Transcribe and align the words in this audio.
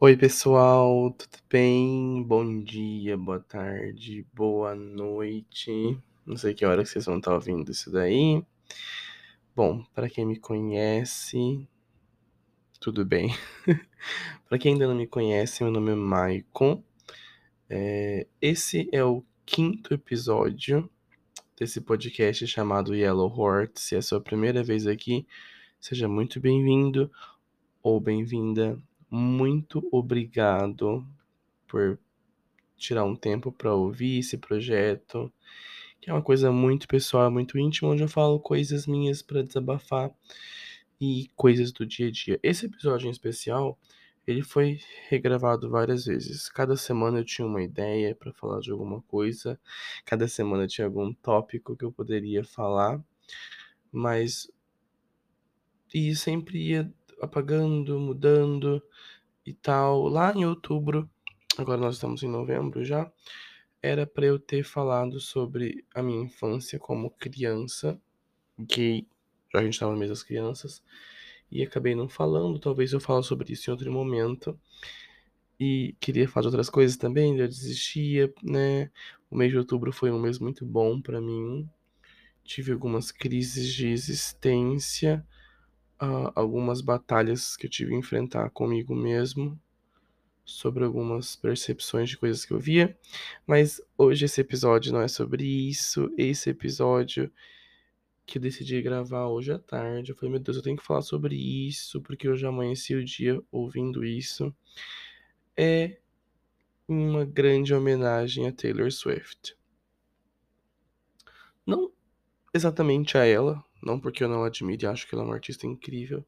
Oi, 0.00 0.16
pessoal, 0.16 1.12
tudo 1.12 1.38
bem? 1.48 2.22
Bom 2.24 2.62
dia, 2.62 3.16
boa 3.16 3.38
tarde, 3.38 4.26
boa 4.34 4.74
noite. 4.74 5.96
Não 6.26 6.36
sei 6.36 6.52
que 6.52 6.66
hora 6.66 6.82
que 6.82 6.88
vocês 6.88 7.06
vão 7.06 7.18
estar 7.18 7.32
ouvindo 7.32 7.70
isso 7.70 7.90
daí. 7.92 8.44
Bom, 9.54 9.84
para 9.94 10.10
quem 10.10 10.26
me 10.26 10.36
conhece, 10.36 11.66
tudo 12.80 13.04
bem. 13.04 13.30
para 14.48 14.58
quem 14.58 14.72
ainda 14.72 14.88
não 14.88 14.96
me 14.96 15.06
conhece, 15.06 15.62
meu 15.62 15.72
nome 15.72 15.92
é 15.92 15.94
Maicon. 15.94 16.82
É, 17.70 18.26
esse 18.42 18.88
é 18.92 19.02
o 19.02 19.24
quinto 19.46 19.94
episódio 19.94 20.90
desse 21.56 21.80
podcast 21.80 22.46
chamado 22.48 22.96
Yellow 22.96 23.32
Heart. 23.32 23.78
Se 23.78 23.94
é 23.94 23.98
a 23.98 24.02
sua 24.02 24.20
primeira 24.20 24.62
vez 24.62 24.88
aqui, 24.88 25.24
seja 25.80 26.08
muito 26.08 26.40
bem-vindo 26.40 27.10
ou 27.80 28.00
bem-vinda. 28.00 28.76
Muito 29.16 29.88
obrigado 29.92 31.06
por 31.68 32.00
tirar 32.76 33.04
um 33.04 33.14
tempo 33.14 33.52
para 33.52 33.72
ouvir 33.72 34.18
esse 34.18 34.36
projeto, 34.36 35.32
que 36.00 36.10
é 36.10 36.12
uma 36.12 36.20
coisa 36.20 36.50
muito 36.50 36.88
pessoal, 36.88 37.30
muito 37.30 37.56
íntima, 37.56 37.90
onde 37.90 38.02
eu 38.02 38.08
falo 38.08 38.40
coisas 38.40 38.88
minhas 38.88 39.22
para 39.22 39.44
desabafar 39.44 40.12
e 41.00 41.30
coisas 41.36 41.70
do 41.70 41.86
dia 41.86 42.08
a 42.08 42.10
dia. 42.10 42.40
Esse 42.42 42.66
episódio 42.66 43.06
em 43.06 43.10
especial, 43.12 43.78
ele 44.26 44.42
foi 44.42 44.80
regravado 45.08 45.70
várias 45.70 46.06
vezes. 46.06 46.48
Cada 46.48 46.76
semana 46.76 47.20
eu 47.20 47.24
tinha 47.24 47.46
uma 47.46 47.62
ideia 47.62 48.16
para 48.16 48.32
falar 48.32 48.58
de 48.58 48.72
alguma 48.72 49.00
coisa, 49.02 49.60
cada 50.04 50.26
semana 50.26 50.66
tinha 50.66 50.88
algum 50.88 51.14
tópico 51.14 51.76
que 51.76 51.84
eu 51.84 51.92
poderia 51.92 52.42
falar, 52.42 53.00
mas 53.92 54.50
e 55.94 56.16
sempre 56.16 56.58
ia 56.70 56.92
apagando, 57.24 57.98
mudando 57.98 58.82
e 59.44 59.52
tal. 59.52 60.08
Lá 60.08 60.32
em 60.32 60.44
outubro, 60.44 61.08
agora 61.58 61.80
nós 61.80 61.96
estamos 61.96 62.22
em 62.22 62.28
novembro 62.28 62.84
já, 62.84 63.10
era 63.82 64.06
para 64.06 64.26
eu 64.26 64.38
ter 64.38 64.64
falado 64.64 65.20
sobre 65.20 65.84
a 65.94 66.02
minha 66.02 66.24
infância 66.24 66.78
como 66.78 67.10
criança, 67.10 68.00
que 68.68 69.06
a 69.54 69.62
gente 69.62 69.74
estava 69.74 69.92
no 69.92 69.98
mês 69.98 70.10
das 70.10 70.22
crianças, 70.22 70.82
e 71.50 71.62
acabei 71.62 71.94
não 71.94 72.08
falando. 72.08 72.58
Talvez 72.58 72.92
eu 72.92 73.00
fale 73.00 73.22
sobre 73.22 73.52
isso 73.52 73.70
em 73.70 73.72
outro 73.72 73.92
momento. 73.92 74.58
E 75.58 75.94
queria 76.00 76.28
falar 76.28 76.42
de 76.42 76.48
outras 76.48 76.68
coisas 76.68 76.96
também, 76.96 77.38
eu 77.38 77.46
desistia, 77.46 78.32
né? 78.42 78.90
O 79.30 79.36
mês 79.36 79.52
de 79.52 79.58
outubro 79.58 79.92
foi 79.92 80.10
um 80.10 80.18
mês 80.18 80.38
muito 80.38 80.64
bom 80.66 81.00
para 81.00 81.20
mim. 81.20 81.68
Tive 82.42 82.72
algumas 82.72 83.12
crises 83.12 83.72
de 83.72 83.88
existência, 83.88 85.24
uh, 86.00 86.30
algumas 86.34 86.80
batalhas 86.80 87.56
que 87.56 87.66
eu 87.66 87.70
tive 87.70 87.90
que 87.90 87.96
enfrentar 87.96 88.50
comigo 88.50 88.94
mesmo 88.94 89.58
sobre 90.44 90.84
algumas 90.84 91.36
percepções 91.36 92.10
de 92.10 92.18
coisas 92.18 92.44
que 92.44 92.52
eu 92.52 92.58
via, 92.58 92.96
mas 93.46 93.80
hoje 93.96 94.26
esse 94.26 94.40
episódio 94.40 94.92
não 94.92 95.00
é 95.00 95.08
sobre 95.08 95.44
isso. 95.44 96.12
Esse 96.18 96.50
episódio 96.50 97.32
que 98.26 98.38
eu 98.38 98.42
decidi 98.42 98.80
gravar 98.82 99.26
hoje 99.26 99.52
à 99.52 99.58
tarde, 99.58 100.12
eu 100.12 100.16
falei, 100.16 100.32
meu 100.32 100.40
Deus, 100.40 100.56
eu 100.56 100.62
tenho 100.62 100.76
que 100.76 100.84
falar 100.84 101.02
sobre 101.02 101.34
isso, 101.34 102.00
porque 102.02 102.28
eu 102.28 102.36
já 102.36 102.48
amanheci 102.48 102.94
o 102.94 103.04
dia 103.04 103.42
ouvindo 103.50 104.04
isso. 104.04 104.54
É 105.56 105.98
uma 106.86 107.24
grande 107.24 107.72
homenagem 107.72 108.46
a 108.46 108.52
Taylor 108.52 108.90
Swift. 108.92 109.56
Não 111.66 111.90
exatamente 112.52 113.16
a 113.16 113.24
ela, 113.24 113.64
não 113.84 114.00
porque 114.00 114.24
eu 114.24 114.28
não 114.28 114.44
admiro 114.44 114.84
e 114.84 114.86
acho 114.86 115.06
que 115.06 115.14
ela 115.14 115.22
é 115.22 115.26
uma 115.26 115.34
artista 115.34 115.66
incrível, 115.66 116.24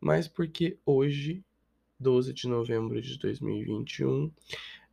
mas 0.00 0.26
porque 0.26 0.78
hoje 0.84 1.44
12 2.00 2.32
de 2.32 2.48
novembro 2.48 3.00
de 3.00 3.18
2021, 3.18 4.32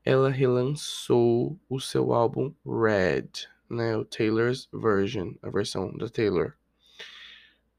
ela 0.03 0.30
relançou 0.30 1.58
o 1.70 1.80
seu 1.80 2.14
álbum 2.14 2.53
Red, 2.66 3.47
né, 3.69 3.96
o 3.96 4.03
Taylor's 4.03 4.68
Version, 4.74 5.34
a 5.41 5.50
versão 5.50 5.96
da 5.96 6.09
Taylor. 6.09 6.53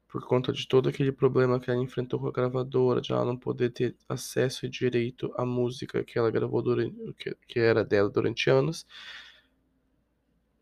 Por 0.07 0.25
conta 0.25 0.51
de 0.51 0.67
todo 0.67 0.89
aquele 0.89 1.11
problema 1.11 1.59
que 1.59 1.69
ela 1.69 1.81
enfrentou 1.81 2.19
com 2.19 2.27
a 2.27 2.31
gravadora, 2.31 2.99
de 2.99 3.11
ela 3.11 3.23
não 3.23 3.37
poder 3.37 3.69
ter 3.69 3.95
acesso 4.07 4.65
e 4.65 4.69
direito 4.69 5.31
à 5.37 5.45
música 5.45 6.03
que 6.03 6.17
ela 6.17 6.31
gravou 6.31 6.63
durante, 6.63 6.95
que, 7.13 7.37
que 7.47 7.59
era 7.59 7.85
dela 7.85 8.09
durante 8.09 8.49
anos, 8.49 8.87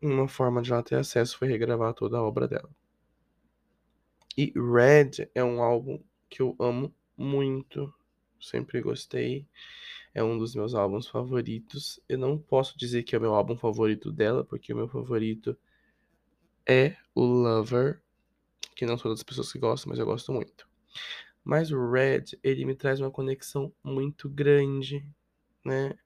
uma 0.02 0.28
forma 0.28 0.60
de 0.60 0.70
ela 0.70 0.82
ter 0.82 0.96
acesso 0.96 1.38
foi 1.38 1.48
regravar 1.48 1.94
toda 1.94 2.18
a 2.18 2.22
obra 2.22 2.46
dela. 2.46 2.68
E 4.38 4.52
Red 4.54 5.28
é 5.34 5.42
um 5.42 5.60
álbum 5.60 6.00
que 6.30 6.40
eu 6.40 6.54
amo 6.60 6.94
muito, 7.16 7.92
sempre 8.40 8.80
gostei. 8.80 9.44
É 10.14 10.22
um 10.22 10.38
dos 10.38 10.54
meus 10.54 10.76
álbuns 10.76 11.08
favoritos. 11.08 11.98
Eu 12.08 12.18
não 12.18 12.38
posso 12.38 12.78
dizer 12.78 13.02
que 13.02 13.16
é 13.16 13.18
o 13.18 13.20
meu 13.20 13.34
álbum 13.34 13.56
favorito 13.56 14.12
dela, 14.12 14.44
porque 14.44 14.72
o 14.72 14.76
meu 14.76 14.86
favorito 14.86 15.58
é 16.64 16.96
o 17.16 17.24
Lover, 17.24 18.00
que 18.76 18.86
não 18.86 18.96
todas 18.96 19.18
as 19.18 19.24
pessoas 19.24 19.52
que 19.52 19.58
gostam, 19.58 19.90
mas 19.90 19.98
eu 19.98 20.06
gosto 20.06 20.32
muito. 20.32 20.68
Mas 21.42 21.72
o 21.72 21.90
Red, 21.90 22.38
ele 22.40 22.64
me 22.64 22.76
traz 22.76 23.00
uma 23.00 23.10
conexão 23.10 23.72
muito 23.82 24.28
grande, 24.28 25.04
né? 25.64 25.98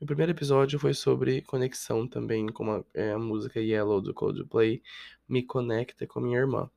O 0.00 0.04
primeiro 0.04 0.32
episódio 0.32 0.78
foi 0.78 0.92
sobre 0.92 1.40
conexão 1.40 2.06
também, 2.06 2.48
com 2.48 2.70
a, 2.70 2.84
é, 2.92 3.12
a 3.12 3.18
música 3.18 3.60
Yellow 3.60 4.00
do 4.00 4.12
Coldplay 4.12 4.82
me 5.28 5.42
conecta 5.42 6.06
com 6.06 6.20
minha 6.20 6.38
irmã. 6.38 6.70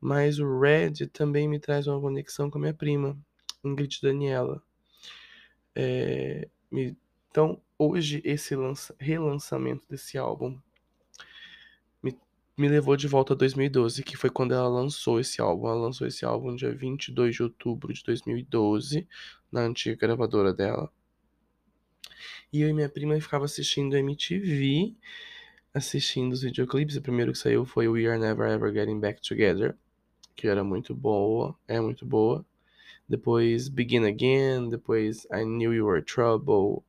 Mas 0.00 0.38
o 0.38 0.60
Red 0.60 1.06
também 1.12 1.48
me 1.48 1.58
traz 1.58 1.86
uma 1.86 2.00
conexão 2.00 2.50
com 2.50 2.58
a 2.58 2.60
minha 2.60 2.74
prima, 2.74 3.18
Ingrid 3.64 4.00
Daniela. 4.02 4.62
É, 5.74 6.48
então, 7.30 7.60
hoje, 7.78 8.20
esse 8.24 8.54
lança, 8.56 8.94
relançamento 8.98 9.84
desse 9.88 10.18
álbum 10.18 10.58
me, 12.02 12.18
me 12.56 12.68
levou 12.68 12.96
de 12.96 13.06
volta 13.06 13.32
a 13.32 13.36
2012, 13.36 14.02
que 14.02 14.16
foi 14.16 14.30
quando 14.30 14.52
ela 14.54 14.68
lançou 14.68 15.20
esse 15.20 15.40
álbum. 15.40 15.68
Ela 15.68 15.80
lançou 15.80 16.06
esse 16.06 16.24
álbum 16.24 16.54
dia 16.56 16.74
22 16.74 17.34
de 17.36 17.42
outubro 17.42 17.92
de 17.92 18.02
2012, 18.02 19.06
na 19.50 19.62
antiga 19.62 19.96
gravadora 19.96 20.52
dela. 20.52 20.90
E 22.52 22.62
eu 22.62 22.68
e 22.68 22.72
minha 22.72 22.88
prima 22.88 23.20
ficava 23.20 23.44
assistindo 23.44 23.96
MTV, 23.96 24.96
assistindo 25.72 26.32
os 26.32 26.42
videoclipes. 26.42 26.96
O 26.96 27.02
primeiro 27.02 27.32
que 27.32 27.38
saiu 27.38 27.64
foi 27.64 27.88
We 27.88 28.06
Are 28.06 28.18
Never 28.18 28.48
Ever 28.50 28.72
Getting 28.72 29.00
Back 29.00 29.20
Together, 29.20 29.76
que 30.38 30.48
era 30.48 30.62
muito 30.62 30.94
boa, 30.94 31.58
é 31.66 31.80
muito 31.80 32.06
boa 32.06 32.46
depois 33.08 33.68
Begin 33.68 34.04
Again, 34.04 34.68
depois 34.68 35.24
I 35.32 35.44
Knew 35.44 35.72
You 35.72 35.86
Were 35.86 36.02
Trouble. 36.02 36.84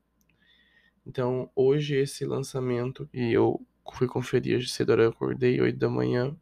Então, 1.06 1.50
hoje 1.56 1.96
esse 1.96 2.26
lançamento, 2.26 3.10
e 3.14 3.32
eu 3.32 3.66
fui 3.94 4.08
conferir 4.08 4.58
hoje 4.58 4.68
cedo, 4.68 4.94
eu 4.94 5.10
acordei 5.10 5.60
8 5.62 5.78
da 5.78 5.90
manhã, 5.90 6.36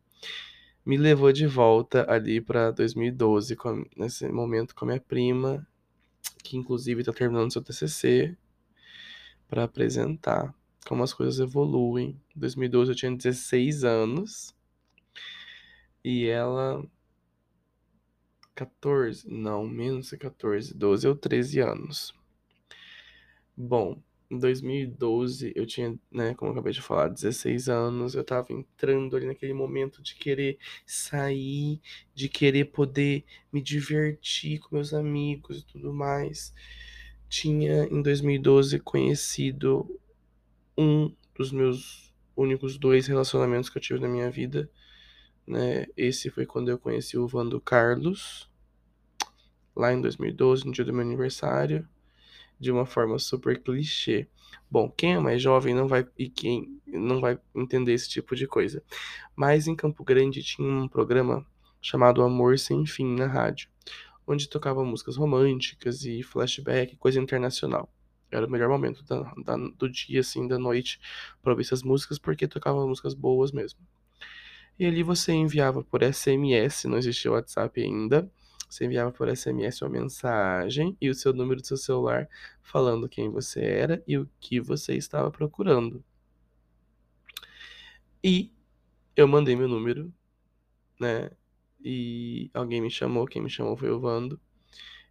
me 0.83 0.97
levou 0.97 1.31
de 1.31 1.45
volta 1.45 2.09
ali 2.11 2.41
para 2.41 2.71
2012, 2.71 3.55
com, 3.55 3.85
nesse 3.95 4.27
momento 4.29 4.73
com 4.73 4.85
a 4.85 4.87
minha 4.87 4.99
prima, 4.99 5.65
que 6.43 6.57
inclusive 6.57 7.01
está 7.01 7.13
terminando 7.13 7.53
seu 7.53 7.61
TCC, 7.61 8.35
para 9.47 9.63
apresentar 9.63 10.53
como 10.85 11.03
as 11.03 11.13
coisas 11.13 11.39
evoluem. 11.39 12.19
Em 12.35 12.39
2012 12.39 12.91
eu 12.91 12.95
tinha 12.95 13.15
16 13.15 13.83
anos, 13.83 14.55
e 16.03 16.25
ela 16.25 16.83
14, 18.57 19.29
não, 19.29 19.67
menos 19.67 20.09
de 20.09 20.17
14, 20.17 20.73
12 20.73 21.07
ou 21.07 21.15
13 21.15 21.59
anos. 21.59 22.11
Bom, 23.55 24.01
em 24.31 24.39
2012 24.39 25.53
eu 25.55 25.65
tinha, 25.67 25.97
né, 26.11 26.33
como 26.33 26.49
eu 26.49 26.53
acabei 26.53 26.73
de 26.73 26.81
falar, 26.81 27.07
16 27.07 27.69
anos, 27.69 28.15
eu 28.15 28.23
tava 28.23 28.51
entrando 28.51 29.15
ali 29.15 29.27
naquele 29.27 29.53
momento 29.53 30.01
de 30.01 30.15
querer 30.15 30.57
sair, 30.87 31.79
de 32.15 32.27
querer 32.27 32.65
poder 32.65 33.23
me 33.53 33.61
divertir 33.61 34.59
com 34.59 34.75
meus 34.75 34.91
amigos 34.91 35.59
e 35.59 35.65
tudo 35.65 35.93
mais. 35.93 36.51
Tinha 37.29 37.85
em 37.85 38.01
2012 38.01 38.79
conhecido 38.79 39.99
um 40.75 41.13
dos 41.35 41.51
meus 41.51 42.11
únicos 42.35 42.77
dois 42.77 43.05
relacionamentos 43.05 43.69
que 43.69 43.77
eu 43.77 43.81
tive 43.81 43.99
na 43.99 44.07
minha 44.07 44.31
vida, 44.31 44.69
né? 45.47 45.85
Esse 45.95 46.29
foi 46.29 46.45
quando 46.45 46.69
eu 46.69 46.77
conheci 46.77 47.17
o 47.17 47.27
Vando 47.27 47.59
Carlos, 47.61 48.49
lá 49.75 49.93
em 49.93 50.01
2012, 50.01 50.65
no 50.65 50.73
dia 50.73 50.83
do 50.83 50.91
meu 50.91 51.01
aniversário, 51.01 51.87
de 52.59 52.71
uma 52.71 52.85
forma 52.85 53.17
super 53.17 53.61
clichê. 53.61 54.27
Bom, 54.69 54.89
quem 54.89 55.13
é 55.13 55.19
mais 55.19 55.41
jovem 55.41 55.73
não 55.73 55.87
vai 55.87 56.05
e 56.17 56.29
quem 56.29 56.81
não 56.85 57.21
vai 57.21 57.39
entender 57.55 57.93
esse 57.93 58.09
tipo 58.09 58.35
de 58.35 58.47
coisa. 58.47 58.83
Mas 59.35 59.67
em 59.67 59.75
Campo 59.75 60.03
Grande 60.03 60.43
tinha 60.43 60.67
um 60.67 60.87
programa 60.87 61.45
chamado 61.81 62.21
Amor 62.21 62.59
Sem 62.59 62.85
Fim 62.85 63.15
na 63.15 63.27
rádio, 63.27 63.69
onde 64.25 64.49
tocava 64.49 64.83
músicas 64.83 65.15
românticas 65.15 66.03
e 66.03 66.23
flashback, 66.23 66.97
coisa 66.97 67.19
internacional. 67.19 67.89
Era 68.29 68.45
o 68.45 68.49
melhor 68.49 68.67
momento 68.67 69.03
da, 69.05 69.33
da, 69.45 69.55
do 69.55 69.89
dia, 69.89 70.19
assim, 70.19 70.47
da 70.47 70.59
noite, 70.59 70.99
para 71.41 71.53
ouvir 71.53 71.63
essas 71.63 71.81
músicas, 71.81 72.19
porque 72.19 72.45
tocava 72.47 72.85
músicas 72.85 73.13
boas 73.13 73.53
mesmo. 73.53 73.79
E 74.79 74.85
ali 74.85 75.03
você 75.03 75.33
enviava 75.33 75.83
por 75.83 76.01
SMS, 76.03 76.87
não 76.87 76.97
existia 76.97 77.31
WhatsApp 77.31 77.81
ainda, 77.81 78.31
Você 78.69 78.85
enviava 78.85 79.11
por 79.11 79.29
SMS 79.35 79.81
uma 79.81 79.89
mensagem 79.91 80.95
e 81.01 81.09
o 81.09 81.15
seu 81.15 81.33
número 81.33 81.61
do 81.61 81.67
seu 81.67 81.77
celular 81.77 82.29
falando 82.61 83.09
quem 83.09 83.29
você 83.29 83.61
era 83.61 84.03
e 84.07 84.17
o 84.17 84.29
que 84.39 84.59
você 84.59 84.95
estava 84.95 85.31
procurando. 85.31 86.03
E 88.23 88.51
eu 89.15 89.27
mandei 89.27 89.55
meu 89.55 89.67
número, 89.67 90.13
né? 90.99 91.31
E 91.83 92.49
alguém 92.53 92.81
me 92.81 92.89
chamou, 92.91 93.25
quem 93.27 93.41
me 93.41 93.49
chamou 93.49 93.77
foi 93.77 93.89
o 93.91 93.99
Vando. 93.99 94.39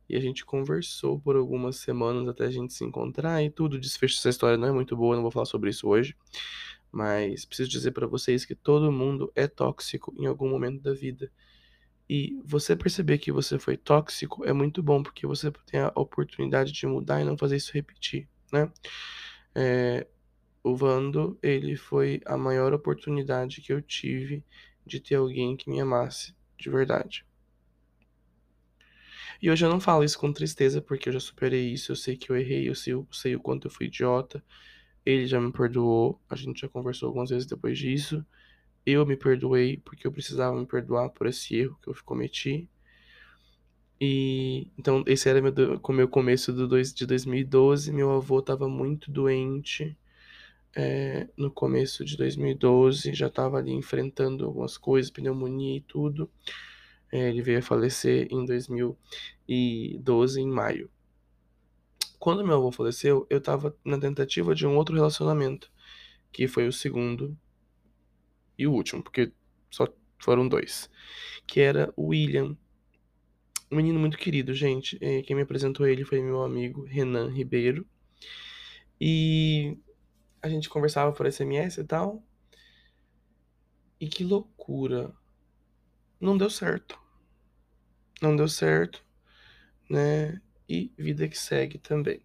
E 0.09 0.17
a 0.17 0.21
gente 0.21 0.45
conversou 0.45 1.21
por 1.21 1.37
algumas 1.37 1.77
semanas 1.77 2.29
até 2.29 2.47
a 2.47 2.51
gente 2.51 2.75
se 2.75 2.85
encontrar 2.85 3.43
e 3.43 3.51
tudo. 3.51 3.79
Desfecho 3.79 4.17
dessa 4.17 4.31
história 4.31 4.57
não 4.57 4.69
é 4.69 4.73
muito 4.73 4.97
boa, 4.97 5.17
não 5.17 5.23
vou 5.23 5.33
falar 5.33 5.47
sobre 5.47 5.71
isso 5.71 5.89
hoje. 5.89 6.17
Mas 6.91 7.44
preciso 7.44 7.69
dizer 7.71 7.93
para 7.93 8.06
vocês 8.06 8.44
que 8.44 8.55
todo 8.55 8.93
mundo 8.93 9.31
é 9.35 9.47
tóxico 9.47 10.15
em 10.19 10.27
algum 10.27 10.49
momento 10.49 10.81
da 10.81 10.94
vida. 10.94 11.31
E 12.09 12.41
você 12.44 12.77
perceber 12.77 13.19
que 13.19 13.33
você 13.33 13.59
foi 13.59 13.77
tóxico 13.77 14.44
é 14.44 14.53
muito 14.53 14.83
bom, 14.83 15.03
porque 15.03 15.27
você 15.27 15.50
tem 15.67 15.81
a 15.81 15.93
oportunidade 15.94 16.73
de 16.73 16.87
mudar 16.87 17.21
e 17.21 17.25
não 17.25 17.37
fazer 17.37 17.56
isso 17.56 17.73
repetir, 17.73 18.29
né? 18.53 18.71
É, 19.55 20.06
o 20.62 20.75
Vando, 20.77 21.38
ele 21.43 21.77
foi 21.77 22.21
a 22.27 22.37
maior 22.37 22.73
oportunidade 22.73 23.61
que 23.61 23.73
eu 23.73 23.83
tive 23.83 24.44
de 24.85 25.00
ter 25.00 25.17
alguém 25.17 25.56
que 25.56 25.69
me 25.71 25.81
amasse 25.81 26.35
de 26.59 26.71
verdade. 26.71 27.25
E 29.41 29.50
hoje 29.50 29.65
eu 29.65 29.71
não 29.71 29.81
falo 29.81 30.05
isso 30.05 30.19
com 30.19 30.33
tristeza, 30.33 30.81
porque 30.81 31.09
eu 31.09 31.12
já 31.12 31.21
superei 31.21 31.73
isso, 31.73 31.93
eu 31.93 31.97
sei 31.97 32.17
que 32.17 32.31
eu 32.31 32.37
errei, 32.37 32.69
eu 32.69 32.75
sei, 32.75 32.94
eu 32.94 33.06
sei 33.11 33.37
o 33.37 33.41
quanto 33.41 33.67
eu 33.67 33.71
fui 33.71 33.87
idiota. 33.87 34.43
Ele 35.06 35.26
já 35.26 35.41
me 35.41 35.53
perdoou, 35.53 36.20
a 36.29 36.37
gente 36.37 36.61
já 36.62 36.69
conversou 36.69 37.08
algumas 37.08 37.31
vezes 37.31 37.47
depois 37.47 37.79
disso. 37.79 38.26
Eu 38.85 39.06
me 39.06 39.17
perdoei 39.17 39.79
porque 39.79 40.06
eu 40.06 40.12
precisava 40.12 40.58
me 40.58 40.67
perdoar 40.67 41.11
por 41.11 41.26
esse 41.26 41.56
erro 41.56 41.79
que 41.82 41.88
eu 41.88 41.97
cometi. 42.05 42.69
E 44.00 44.69
então 44.79 45.03
esse 45.06 45.29
era 45.29 45.41
meu, 45.41 45.53
o 45.82 45.93
meu 45.93 46.08
começo 46.08 46.53
do 46.53 46.69
dois, 46.69 46.93
de 46.93 47.06
2012. 47.06 47.93
Meu 47.93 48.11
avô 48.12 48.41
estava 48.41 48.69
muito 48.69 49.11
doente 49.11 49.97
é, 50.76 51.26
no 51.37 51.50
começo 51.50 52.05
de 52.05 52.17
2012, 52.19 53.14
já 53.14 53.29
estava 53.29 53.56
ali 53.56 53.73
enfrentando 53.73 54.44
algumas 54.44 54.76
coisas, 54.76 55.11
pneumonia 55.11 55.79
e 55.79 55.81
tudo. 55.81 56.31
É, 57.11 57.31
ele 57.31 57.41
veio 57.41 57.59
a 57.61 57.62
falecer 57.62 58.29
em 58.31 58.44
2012, 58.44 60.41
em 60.41 60.49
maio. 60.49 60.91
Quando 62.19 62.45
meu 62.45 62.57
avô 62.57 62.73
faleceu, 62.73 63.27
eu 63.31 63.39
estava 63.39 63.77
na 63.85 63.99
tentativa 63.99 64.55
de 64.55 64.67
um 64.67 64.77
outro 64.77 64.95
relacionamento, 64.95 65.71
que 66.33 66.49
foi 66.49 66.67
o 66.67 66.73
segundo 66.73 67.37
e 68.59 68.67
o 68.67 68.73
último, 68.73 69.03
porque 69.03 69.33
só 69.71 69.87
foram 70.19 70.49
dois, 70.49 70.91
que 71.47 71.61
era 71.61 71.93
o 71.97 72.09
William. 72.09 72.57
Um 73.71 73.77
menino 73.77 73.99
muito 73.99 74.17
querido, 74.17 74.55
gente. 74.55 74.99
É, 75.01 75.23
quem 75.23 75.37
me 75.37 75.43
apresentou 75.43 75.87
ele 75.87 76.05
foi 76.05 76.23
meu 76.23 76.43
amigo 76.43 76.85
Renan 76.85 77.29
Ribeiro. 77.31 77.87
E 79.01 79.79
a 80.41 80.49
gente 80.49 80.69
conversava 80.69 81.12
por 81.12 81.27
SMS 81.27 81.79
e 81.79 81.85
tal. 81.85 82.23
E 84.01 84.09
que 84.09 84.25
loucura. 84.25 85.12
Não 86.21 86.37
deu 86.37 86.49
certo. 86.49 86.99
Não 88.23 88.35
deu 88.35 88.49
certo, 88.49 89.05
né? 89.91 90.41
E 90.69 90.93
vida 90.99 91.29
que 91.29 91.39
segue 91.39 91.79
também. 91.79 92.21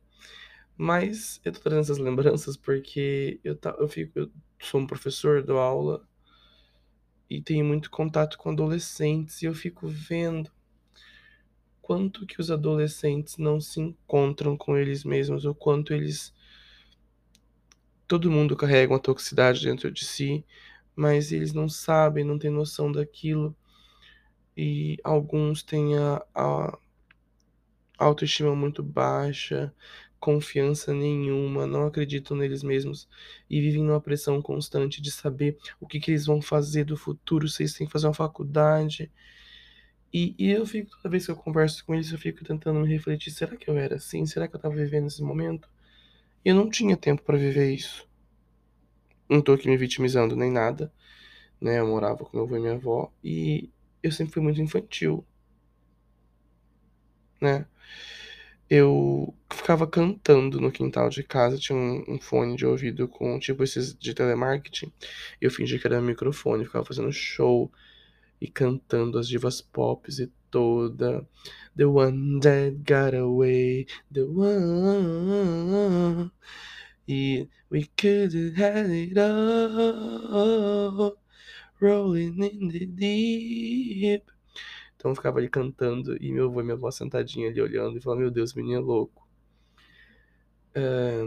Mas 0.77 1.39
eu 1.45 1.51
tô 1.51 1.59
trazendo 1.59 1.81
essas 1.81 1.97
lembranças 1.97 2.57
porque 2.57 3.39
eu, 3.43 3.55
tá, 3.55 3.75
eu, 3.77 3.87
fico, 3.87 4.17
eu 4.17 4.31
sou 4.59 4.81
um 4.81 4.87
professor, 4.87 5.43
dou 5.43 5.59
aula 5.59 6.07
e 7.29 7.41
tenho 7.41 7.63
muito 7.63 7.89
contato 7.89 8.37
com 8.37 8.49
adolescentes 8.49 9.41
e 9.41 9.45
eu 9.45 9.53
fico 9.53 9.87
vendo 9.87 10.51
quanto 11.81 12.25
que 12.25 12.39
os 12.39 12.49
adolescentes 12.49 13.37
não 13.37 13.59
se 13.59 13.79
encontram 13.81 14.57
com 14.57 14.77
eles 14.77 15.03
mesmos, 15.03 15.45
o 15.45 15.53
quanto 15.53 15.93
eles 15.93 16.33
todo 18.07 18.29
mundo 18.29 18.57
carrega 18.57 18.91
uma 18.93 18.99
toxicidade 18.99 19.63
dentro 19.63 19.89
de 19.89 20.03
si, 20.03 20.43
mas 20.95 21.31
eles 21.31 21.53
não 21.53 21.69
sabem, 21.69 22.25
não 22.25 22.37
têm 22.37 22.51
noção 22.51 22.91
daquilo. 22.91 23.55
E 24.55 24.97
alguns 25.01 25.63
têm 25.63 25.97
a, 25.97 26.21
a 26.35 26.77
autoestima 28.05 28.55
muito 28.55 28.83
baixa, 28.83 29.73
confiança 30.19 30.93
nenhuma, 30.93 31.65
não 31.67 31.87
acreditam 31.87 32.37
neles 32.37 32.63
mesmos 32.63 33.07
e 33.49 33.59
vivem 33.61 33.83
numa 33.83 33.99
pressão 34.01 34.41
constante 34.41 35.01
de 35.01 35.11
saber 35.11 35.57
o 35.79 35.87
que, 35.87 35.99
que 35.99 36.11
eles 36.11 36.25
vão 36.25 36.41
fazer 36.41 36.85
do 36.85 36.95
futuro, 36.97 37.47
se 37.47 37.63
eles 37.63 37.73
têm 37.73 37.87
que 37.87 37.93
fazer 37.93 38.07
uma 38.07 38.13
faculdade. 38.13 39.11
E, 40.13 40.35
e 40.37 40.51
eu 40.51 40.65
fico, 40.65 40.91
toda 40.97 41.09
vez 41.09 41.25
que 41.25 41.31
eu 41.31 41.35
converso 41.35 41.85
com 41.85 41.93
eles, 41.95 42.11
eu 42.11 42.17
fico 42.17 42.43
tentando 42.43 42.79
me 42.79 42.87
refletir: 42.87 43.31
será 43.31 43.55
que 43.55 43.69
eu 43.69 43.77
era 43.77 43.95
assim? 43.95 44.25
Será 44.25 44.47
que 44.47 44.55
eu 44.55 44.57
estava 44.57 44.75
vivendo 44.75 45.07
esse 45.07 45.23
momento? 45.23 45.69
Eu 46.45 46.55
não 46.55 46.69
tinha 46.69 46.97
tempo 46.97 47.23
para 47.23 47.37
viver 47.37 47.73
isso. 47.73 48.07
Não 49.27 49.41
tô 49.41 49.53
aqui 49.53 49.67
me 49.67 49.77
vitimizando 49.77 50.35
nem 50.35 50.51
nada, 50.51 50.93
né? 51.61 51.79
Eu 51.79 51.87
morava 51.87 52.25
com 52.25 52.37
meu 52.37 52.45
avô 52.45 52.57
e 52.57 52.59
minha 52.59 52.73
avó 52.75 53.11
e 53.23 53.69
eu 54.03 54.11
sempre 54.11 54.33
fui 54.33 54.43
muito 54.43 54.61
infantil, 54.61 55.25
né? 57.41 57.65
Eu 58.69 59.33
ficava 59.53 59.85
cantando 59.85 60.61
no 60.61 60.71
quintal 60.71 61.09
de 61.09 61.23
casa, 61.23 61.57
tinha 61.57 61.77
um, 61.77 62.05
um, 62.07 62.21
fone 62.21 62.55
de 62.55 62.65
ouvido 62.65 63.07
com 63.07 63.37
tipo 63.37 63.63
esses 63.63 63.93
de 63.93 64.13
telemarketing. 64.13 64.91
Eu 65.41 65.51
fingi 65.51 65.77
que 65.77 65.87
era 65.87 66.01
microfone, 66.01 66.63
ficava 66.63 66.85
fazendo 66.85 67.11
show 67.11 67.69
e 68.39 68.47
cantando 68.47 69.19
as 69.19 69.27
divas 69.27 69.61
pop 69.61 70.09
e 70.09 70.27
toda. 70.49 71.27
The 71.75 71.85
one 71.85 72.39
that 72.39 72.77
got 72.85 73.13
away, 73.13 73.87
the 74.11 74.23
one. 74.23 76.31
E 77.07 77.49
we 77.69 77.89
could 77.97 78.33
have 78.57 78.89
it 78.89 79.17
all, 79.17 81.17
rolling 81.81 82.41
in 82.41 82.69
the 82.69 82.85
deep. 82.85 84.31
Então 85.01 85.09
eu 85.09 85.15
ficava 85.15 85.39
ali 85.39 85.49
cantando 85.49 86.15
e 86.23 86.31
meu 86.31 86.45
avô 86.45 86.61
e 86.61 86.63
minha 86.63 86.75
avó 86.75 86.91
sentadinha 86.91 87.49
ali 87.49 87.59
olhando 87.59 87.97
e 87.97 88.01
falando, 88.01 88.19
meu 88.19 88.29
Deus, 88.29 88.53
menino 88.53 88.75
é 88.75 88.79
louco. 88.79 89.27
É... 90.75 91.25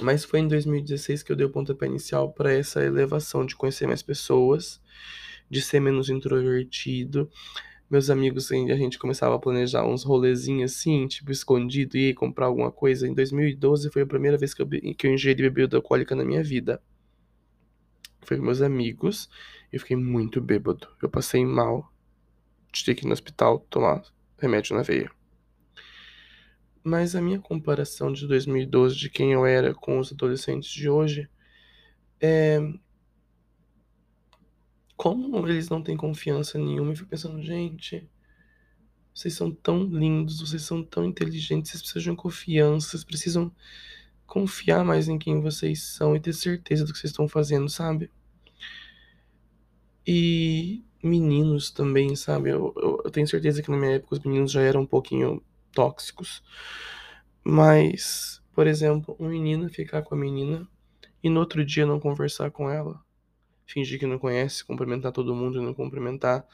Mas 0.00 0.24
foi 0.24 0.40
em 0.40 0.48
2016 0.48 1.22
que 1.22 1.30
eu 1.30 1.36
dei 1.36 1.44
o 1.44 1.50
pontapé 1.50 1.84
inicial 1.84 2.32
para 2.32 2.50
essa 2.50 2.82
elevação 2.82 3.44
de 3.44 3.54
conhecer 3.54 3.86
mais 3.86 4.02
pessoas, 4.02 4.80
de 5.50 5.60
ser 5.60 5.78
menos 5.78 6.08
introvertido. 6.08 7.30
Meus 7.90 8.08
amigos, 8.08 8.50
a 8.50 8.76
gente 8.76 8.98
começava 8.98 9.34
a 9.34 9.38
planejar 9.38 9.86
uns 9.86 10.02
rolezinhos 10.02 10.72
assim, 10.72 11.06
tipo 11.06 11.30
escondido, 11.30 11.98
e 11.98 12.14
comprar 12.14 12.46
alguma 12.46 12.72
coisa. 12.72 13.06
Em 13.06 13.12
2012 13.12 13.90
foi 13.90 14.02
a 14.02 14.06
primeira 14.06 14.38
vez 14.38 14.54
que 14.54 14.62
eu, 14.62 14.66
que 14.66 15.06
eu 15.06 15.12
ingeri 15.12 15.42
bebida 15.42 15.76
alcoólica 15.76 16.14
na 16.16 16.24
minha 16.24 16.42
vida. 16.42 16.80
Foi 18.22 18.38
com 18.38 18.42
meus 18.42 18.62
amigos, 18.62 19.28
eu 19.70 19.78
fiquei 19.80 19.98
muito 19.98 20.40
bêbado. 20.40 20.88
Eu 21.02 21.10
passei 21.10 21.44
mal, 21.44 21.93
ter 22.82 22.94
que 22.94 23.04
ir 23.04 23.06
no 23.06 23.12
hospital 23.12 23.58
tomar 23.68 24.02
remédio 24.38 24.74
na 24.74 24.82
veia. 24.82 25.10
Mas 26.82 27.14
a 27.14 27.20
minha 27.20 27.38
comparação 27.38 28.12
de 28.12 28.26
2012 28.26 28.96
de 28.96 29.10
quem 29.10 29.32
eu 29.32 29.44
era 29.44 29.74
com 29.74 29.98
os 29.98 30.12
adolescentes 30.12 30.70
de 30.70 30.88
hoje 30.88 31.28
é 32.20 32.58
como 34.96 35.46
eles 35.48 35.68
não 35.68 35.82
têm 35.82 35.96
confiança 35.96 36.58
nenhuma. 36.58 36.92
Eu 36.92 36.96
fico 36.96 37.08
pensando, 37.08 37.42
gente, 37.42 38.08
vocês 39.14 39.34
são 39.34 39.50
tão 39.50 39.84
lindos, 39.84 40.40
vocês 40.40 40.62
são 40.62 40.82
tão 40.82 41.04
inteligentes, 41.04 41.70
vocês 41.70 41.82
precisam 41.82 42.14
de 42.14 42.20
confiança, 42.20 42.88
vocês 42.88 43.04
precisam 43.04 43.54
confiar 44.26 44.84
mais 44.84 45.08
em 45.08 45.18
quem 45.18 45.40
vocês 45.40 45.82
são 45.82 46.16
e 46.16 46.20
ter 46.20 46.32
certeza 46.32 46.84
do 46.84 46.92
que 46.92 46.98
vocês 46.98 47.10
estão 47.10 47.28
fazendo, 47.28 47.68
sabe? 47.68 48.10
E 50.06 50.84
meninos 51.04 51.70
também, 51.70 52.16
sabe? 52.16 52.50
Eu, 52.50 52.72
eu, 52.76 53.02
eu, 53.04 53.10
tenho 53.10 53.28
certeza 53.28 53.62
que 53.62 53.70
na 53.70 53.76
minha 53.76 53.92
época 53.96 54.14
os 54.14 54.24
meninos 54.24 54.50
já 54.50 54.62
eram 54.62 54.82
um 54.82 54.86
pouquinho 54.86 55.42
tóxicos. 55.72 56.42
Mas, 57.44 58.42
por 58.54 58.66
exemplo, 58.66 59.14
um 59.20 59.28
menino 59.28 59.68
ficar 59.68 60.02
com 60.02 60.14
a 60.14 60.18
menina 60.18 60.66
e 61.22 61.28
no 61.28 61.40
outro 61.40 61.64
dia 61.64 61.86
não 61.86 62.00
conversar 62.00 62.50
com 62.50 62.70
ela, 62.70 63.00
fingir 63.66 63.98
que 63.98 64.06
não 64.06 64.18
conhece, 64.18 64.64
cumprimentar 64.64 65.12
todo 65.12 65.34
mundo 65.34 65.60
e 65.60 65.64
não 65.64 65.74
cumprimentar 65.74 66.46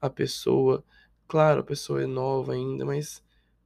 a 0.00 0.08
pessoa. 0.10 0.84
Claro, 1.28 1.60
a 1.60 1.64
pessoa 1.64 2.02
é 2.02 2.06
nova 2.06 2.54
ainda, 2.54 2.84
mas 2.86 3.18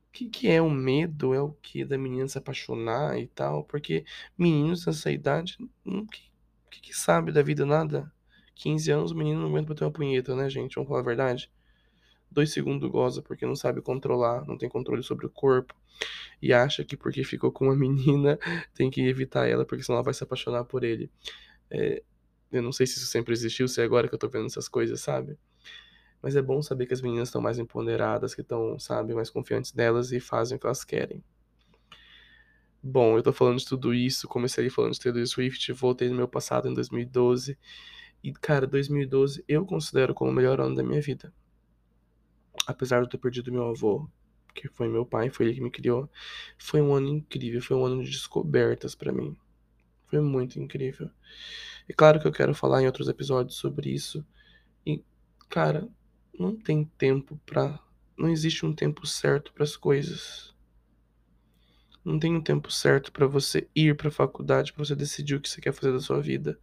o 0.08 0.12
que, 0.12 0.28
que 0.28 0.48
é 0.48 0.60
o 0.60 0.70
medo? 0.70 1.34
É 1.34 1.40
o 1.40 1.52
que 1.62 1.84
da 1.84 1.98
menina 1.98 2.28
se 2.28 2.38
apaixonar 2.38 3.18
e 3.18 3.28
tal? 3.28 3.64
Porque 3.64 4.04
meninos 4.38 4.86
nessa 4.86 5.10
idade, 5.12 5.58
o 5.84 6.06
que, 6.06 6.22
que, 6.70 6.80
que 6.82 6.94
sabe 6.94 7.32
da 7.32 7.42
vida 7.42 7.64
nada? 7.66 8.12
15 8.54 8.90
anos, 8.90 9.10
o 9.12 9.16
menino 9.16 9.40
não 9.40 9.48
aguenta 9.48 9.66
pra 9.66 9.74
ter 9.74 9.84
uma 9.84 9.90
punheta, 9.90 10.34
né, 10.34 10.48
gente? 10.48 10.74
Vamos 10.74 10.88
falar 10.88 11.00
a 11.00 11.04
verdade. 11.04 11.50
Dois 12.30 12.52
segundos 12.52 12.90
goza 12.90 13.22
porque 13.22 13.46
não 13.46 13.54
sabe 13.54 13.80
controlar, 13.80 14.44
não 14.46 14.58
tem 14.58 14.68
controle 14.68 15.02
sobre 15.02 15.26
o 15.26 15.30
corpo. 15.30 15.74
E 16.42 16.52
acha 16.52 16.84
que 16.84 16.96
porque 16.96 17.22
ficou 17.24 17.52
com 17.52 17.66
uma 17.66 17.76
menina 17.76 18.38
tem 18.74 18.90
que 18.90 19.00
evitar 19.06 19.48
ela, 19.48 19.64
porque 19.64 19.82
senão 19.82 19.96
ela 19.96 20.04
vai 20.04 20.14
se 20.14 20.24
apaixonar 20.24 20.64
por 20.64 20.84
ele. 20.84 21.10
É, 21.70 22.02
eu 22.52 22.62
não 22.62 22.72
sei 22.72 22.86
se 22.86 22.98
isso 22.98 23.06
sempre 23.06 23.32
existiu, 23.32 23.68
se 23.68 23.80
é 23.80 23.84
agora 23.84 24.08
que 24.08 24.14
eu 24.14 24.18
tô 24.18 24.28
vendo 24.28 24.46
essas 24.46 24.68
coisas, 24.68 25.00
sabe? 25.00 25.38
Mas 26.22 26.36
é 26.36 26.42
bom 26.42 26.62
saber 26.62 26.86
que 26.86 26.94
as 26.94 27.02
meninas 27.02 27.28
estão 27.28 27.42
mais 27.42 27.58
empoderadas, 27.58 28.34
que 28.34 28.40
estão, 28.40 28.78
sabe, 28.78 29.14
mais 29.14 29.28
confiantes 29.28 29.72
delas 29.72 30.10
e 30.12 30.20
fazem 30.20 30.56
o 30.56 30.60
que 30.60 30.66
elas 30.66 30.82
querem. 30.82 31.22
Bom, 32.82 33.16
eu 33.16 33.22
tô 33.22 33.32
falando 33.32 33.58
de 33.58 33.66
tudo 33.66 33.94
isso, 33.94 34.28
comecei 34.28 34.68
falando 34.68 34.92
de 34.92 35.00
Taylor 35.00 35.26
Swift, 35.26 35.72
voltei 35.72 36.08
no 36.08 36.16
meu 36.16 36.28
passado 36.28 36.68
em 36.68 36.74
2012. 36.74 37.58
E, 38.24 38.32
cara, 38.32 38.66
2012 38.66 39.44
eu 39.46 39.66
considero 39.66 40.14
como 40.14 40.30
o 40.30 40.34
melhor 40.34 40.58
ano 40.58 40.74
da 40.74 40.82
minha 40.82 40.98
vida. 40.98 41.30
Apesar 42.66 43.00
de 43.00 43.04
eu 43.04 43.10
ter 43.10 43.18
perdido 43.18 43.52
meu 43.52 43.68
avô, 43.68 44.08
que 44.54 44.66
foi 44.66 44.88
meu 44.88 45.04
pai, 45.04 45.28
foi 45.28 45.44
ele 45.44 45.54
que 45.56 45.60
me 45.60 45.70
criou, 45.70 46.08
foi 46.56 46.80
um 46.80 46.94
ano 46.94 47.08
incrível, 47.08 47.60
foi 47.60 47.76
um 47.76 47.84
ano 47.84 48.02
de 48.02 48.10
descobertas 48.10 48.94
para 48.94 49.12
mim. 49.12 49.36
Foi 50.06 50.22
muito 50.22 50.58
incrível. 50.58 51.10
E 51.86 51.92
claro 51.92 52.18
que 52.18 52.26
eu 52.26 52.32
quero 52.32 52.54
falar 52.54 52.80
em 52.80 52.86
outros 52.86 53.08
episódios 53.08 53.58
sobre 53.58 53.90
isso. 53.90 54.24
E, 54.86 55.04
cara, 55.50 55.86
não 56.38 56.56
tem 56.56 56.82
tempo 56.96 57.38
pra. 57.44 57.78
Não 58.16 58.30
existe 58.30 58.64
um 58.64 58.74
tempo 58.74 59.06
certo 59.06 59.52
para 59.52 59.64
as 59.64 59.76
coisas. 59.76 60.53
Não 62.04 62.18
tem 62.18 62.36
um 62.36 62.40
tempo 62.42 62.70
certo 62.70 63.10
para 63.10 63.26
você 63.26 63.66
ir 63.74 63.96
para 63.96 64.08
a 64.08 64.10
faculdade, 64.10 64.72
para 64.74 64.84
você 64.84 64.94
decidir 64.94 65.36
o 65.36 65.40
que 65.40 65.48
você 65.48 65.60
quer 65.60 65.72
fazer 65.72 65.90
da 65.90 66.00
sua 66.00 66.20
vida. 66.20 66.58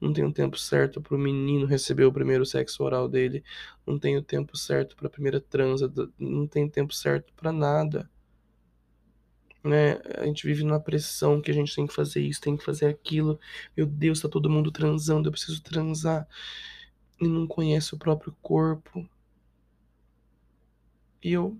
Não 0.00 0.12
tem 0.12 0.24
um 0.24 0.32
tempo 0.32 0.58
certo 0.58 1.00
para 1.00 1.14
o 1.14 1.18
menino 1.18 1.64
receber 1.64 2.04
o 2.04 2.12
primeiro 2.12 2.44
sexo 2.44 2.82
oral 2.82 3.08
dele. 3.08 3.44
Não 3.86 3.98
tem 3.98 4.16
o 4.16 4.22
tempo 4.22 4.56
certo 4.56 4.96
para 4.96 5.06
a 5.06 5.10
primeira 5.10 5.40
transa. 5.40 5.92
Não 6.18 6.44
tem 6.46 6.68
tempo 6.68 6.92
certo 6.92 7.32
para 7.34 7.52
nada. 7.52 8.10
Né? 9.62 10.00
A 10.18 10.24
gente 10.24 10.46
vive 10.46 10.64
numa 10.64 10.80
pressão 10.80 11.40
que 11.40 11.50
a 11.50 11.54
gente 11.54 11.74
tem 11.74 11.86
que 11.86 11.94
fazer 11.94 12.20
isso, 12.22 12.40
tem 12.40 12.56
que 12.56 12.64
fazer 12.64 12.86
aquilo. 12.86 13.38
Meu 13.76 13.86
Deus, 13.86 14.20
tá 14.20 14.28
todo 14.28 14.50
mundo 14.50 14.72
transando, 14.72 15.28
eu 15.28 15.32
preciso 15.32 15.62
transar. 15.62 16.26
E 17.20 17.28
não 17.28 17.46
conhece 17.46 17.94
o 17.94 17.98
próprio 17.98 18.34
corpo. 18.42 19.08
E 21.22 21.32
eu 21.32 21.56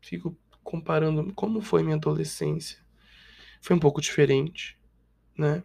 fico 0.00 0.36
comparando 0.68 1.32
como 1.32 1.62
foi 1.62 1.82
minha 1.82 1.96
adolescência. 1.96 2.78
Foi 3.58 3.74
um 3.74 3.78
pouco 3.78 4.02
diferente, 4.02 4.78
né? 5.34 5.64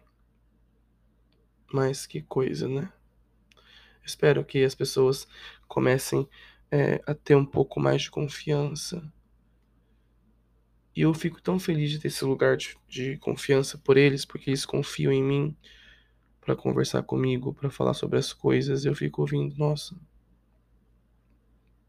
Mas 1.70 2.06
que 2.06 2.22
coisa, 2.22 2.66
né? 2.66 2.90
Espero 4.02 4.42
que 4.42 4.64
as 4.64 4.74
pessoas 4.74 5.28
comecem 5.68 6.26
é, 6.70 7.02
a 7.06 7.12
ter 7.12 7.34
um 7.34 7.44
pouco 7.44 7.78
mais 7.78 8.00
de 8.00 8.10
confiança. 8.10 9.06
E 10.96 11.02
eu 11.02 11.12
fico 11.12 11.42
tão 11.42 11.58
feliz 11.58 11.90
de 11.90 11.98
ter 11.98 12.08
esse 12.08 12.24
lugar 12.24 12.56
de, 12.56 12.74
de 12.88 13.18
confiança 13.18 13.76
por 13.76 13.98
eles, 13.98 14.24
porque 14.24 14.48
eles 14.48 14.64
confiam 14.64 15.12
em 15.12 15.22
mim 15.22 15.56
para 16.40 16.56
conversar 16.56 17.02
comigo, 17.02 17.52
para 17.52 17.68
falar 17.68 17.92
sobre 17.92 18.18
as 18.18 18.32
coisas. 18.32 18.86
Eu 18.86 18.94
fico 18.94 19.20
ouvindo, 19.20 19.54
nossa, 19.58 19.94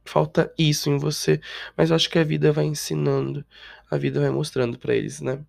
falta 0.05 0.53
isso 0.57 0.89
em 0.89 0.97
você, 0.97 1.41
mas 1.75 1.89
eu 1.89 1.95
acho 1.95 2.09
que 2.09 2.19
a 2.19 2.23
vida 2.23 2.51
vai 2.51 2.65
ensinando, 2.65 3.43
a 3.89 3.97
vida 3.97 4.19
vai 4.19 4.29
mostrando 4.29 4.77
para 4.77 4.95
eles, 4.95 5.19
né? 5.19 5.43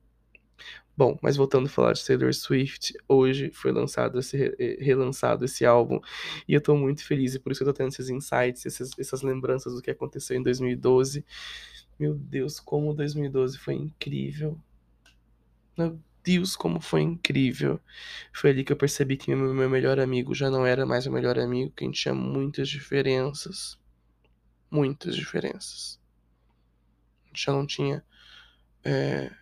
Bom, 0.97 1.19
mas 1.21 1.37
voltando 1.37 1.67
a 1.67 1.69
falar 1.69 1.93
de 1.93 2.05
Taylor 2.05 2.33
Swift, 2.33 2.95
hoje 3.07 3.51
foi 3.53 3.71
lançado 3.71 4.19
esse, 4.19 4.57
relançado 4.81 5.45
esse 5.45 5.67
álbum 5.67 6.01
e 6.49 6.55
eu 6.55 6.61
tô 6.61 6.75
muito 6.75 7.05
feliz 7.05 7.35
e 7.35 7.39
por 7.39 7.53
isso 7.53 7.63
eu 7.63 7.67
tô 7.67 7.75
tendo 7.75 7.89
esses 7.89 8.09
insights, 8.09 8.65
essas, 8.65 8.91
essas 8.99 9.21
lembranças 9.21 9.75
do 9.75 9.83
que 9.83 9.91
aconteceu 9.91 10.39
em 10.39 10.43
2012. 10.43 11.23
Meu 11.99 12.15
Deus, 12.15 12.59
como 12.59 12.95
2012 12.95 13.59
foi 13.59 13.75
incrível. 13.75 14.59
Meu 15.77 16.01
Deus, 16.25 16.57
como 16.57 16.81
foi 16.81 17.03
incrível. 17.03 17.79
Foi 18.33 18.51
ali 18.51 18.65
que 18.65 18.73
eu 18.73 18.77
percebi 18.77 19.19
que 19.19 19.35
meu, 19.35 19.53
meu 19.53 19.69
melhor 19.69 20.01
amigo 20.01 20.35
já 20.35 20.51
não 20.51 20.65
era 20.65 20.87
mais 20.87 21.07
o 21.07 21.13
melhor 21.13 21.39
amigo, 21.39 21.73
que 21.77 21.85
a 21.85 21.87
gente 21.87 22.01
tinha 22.01 22.15
muitas 22.15 22.71
diferenças 22.71 23.79
muitas 24.77 25.17
diferenças. 25.17 25.99
Já 27.35 27.51
não 27.53 27.67
tinha. 27.67 28.05
É, 28.85 29.33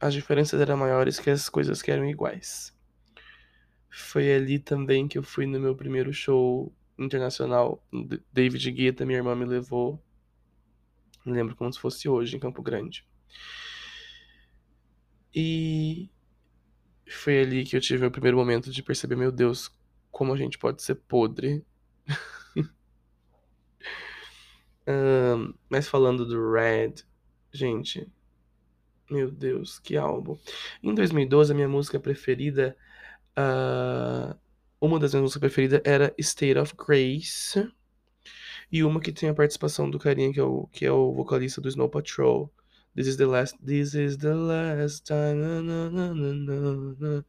as 0.00 0.12
diferenças 0.12 0.60
eram 0.60 0.76
maiores 0.76 1.20
que 1.20 1.30
as 1.30 1.48
coisas 1.48 1.80
que 1.80 1.92
eram 1.92 2.04
iguais. 2.04 2.76
Foi 3.88 4.34
ali 4.34 4.58
também 4.58 5.06
que 5.06 5.16
eu 5.16 5.22
fui 5.22 5.46
no 5.46 5.60
meu 5.60 5.76
primeiro 5.76 6.12
show 6.12 6.74
internacional. 6.98 7.80
David 8.32 8.68
Guetta, 8.72 9.06
minha 9.06 9.18
irmã 9.18 9.36
me 9.36 9.44
levou. 9.44 10.02
Me 11.24 11.32
lembro 11.32 11.54
como 11.54 11.72
se 11.72 11.78
fosse 11.78 12.08
hoje, 12.08 12.36
em 12.36 12.40
Campo 12.40 12.60
Grande. 12.60 13.06
E 15.32 16.10
foi 17.08 17.40
ali 17.40 17.64
que 17.64 17.76
eu 17.76 17.80
tive 17.80 18.06
o 18.06 18.10
primeiro 18.10 18.36
momento 18.36 18.70
de 18.72 18.82
perceber, 18.82 19.16
meu 19.16 19.30
Deus, 19.30 19.70
como 20.10 20.32
a 20.32 20.36
gente 20.36 20.58
pode 20.58 20.82
ser 20.82 20.96
podre. 20.96 21.64
Mas 25.68 25.88
falando 25.88 26.26
do 26.26 26.52
Red, 26.52 26.94
gente, 27.52 28.06
meu 29.10 29.30
Deus, 29.30 29.78
que 29.78 29.96
álbum. 29.96 30.36
Em 30.82 30.94
2012, 30.94 31.52
a 31.52 31.54
minha 31.54 31.68
música 31.68 32.00
preferida, 32.00 32.76
uh, 33.38 34.36
uma 34.80 34.98
das 34.98 35.12
minhas 35.12 35.22
músicas 35.22 35.40
preferidas 35.40 35.80
era 35.84 36.14
State 36.18 36.58
of 36.58 36.74
Grace. 36.76 37.70
E 38.72 38.82
uma 38.82 39.00
que 39.00 39.12
tem 39.12 39.28
a 39.28 39.34
participação 39.34 39.90
do 39.90 39.98
carinha 39.98 40.32
que 40.32 40.40
é 40.40 40.42
o, 40.42 40.66
que 40.72 40.84
é 40.84 40.92
o 40.92 41.12
vocalista 41.12 41.60
do 41.60 41.68
Snow 41.68 41.88
Patrol. 41.88 42.52
This 42.94 43.08
is 43.08 43.16
the 43.16 43.26
last, 43.26 43.56
this 43.64 43.94
is 43.94 44.16
the 44.16 44.34
last 44.34 45.04
time. 45.04 45.34
Na, 45.34 45.62
na, 45.62 46.14
na, 46.14 47.24